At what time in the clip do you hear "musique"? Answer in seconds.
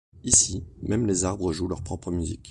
2.09-2.39